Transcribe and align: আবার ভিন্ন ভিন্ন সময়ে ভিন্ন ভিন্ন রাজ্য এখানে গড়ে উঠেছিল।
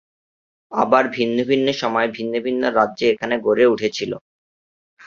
আবার 0.71 1.03
ভিন্ন 1.07 1.37
ভিন্ন 1.49 1.67
সময়ে 1.81 2.09
ভিন্ন 2.17 2.33
ভিন্ন 2.45 2.63
রাজ্য 2.69 2.99
এখানে 3.13 3.35
গড়ে 3.45 3.65
উঠেছিল। 3.65 4.11